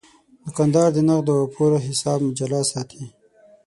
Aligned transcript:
دوکاندار 0.45 0.89
د 0.93 0.99
نغدو 1.07 1.33
او 1.41 1.45
پور 1.53 1.71
حساب 1.87 2.19
جلا 2.37 2.61
ساتي. 2.71 3.03